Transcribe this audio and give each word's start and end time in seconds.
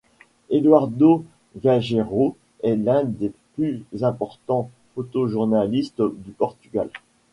Eduardo 0.49 1.23
Gageiro 1.57 2.35
est 2.63 2.75
l'un 2.75 3.03
des 3.03 3.31
plus 3.53 3.83
importants 4.01 4.71
photojournalistes 4.95 6.01
du 6.01 6.31
Portugal. 6.31 6.89